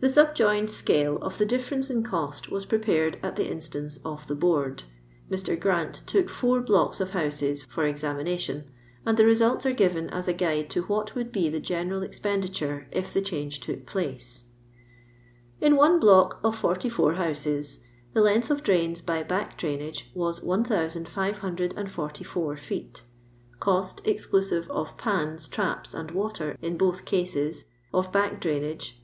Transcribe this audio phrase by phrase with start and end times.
[0.00, 4.34] The subjoined scale of the difference in cost waa prepared at the instance of the
[4.36, 4.82] Board.
[5.30, 5.58] Mr.
[5.58, 8.64] Grant took four blocks of houses for exa> mination,
[9.06, 12.86] and the results are given as a guide to what would be the general expenditure
[12.92, 14.44] if the change took place:—
[15.62, 17.78] In one block of 44 houses—
[18.14, 23.02] The length of drains by back drainage waa 1544 feet
[23.58, 28.94] Cost (exclusive of pans, traps, and water in both cases) of back drainage, 83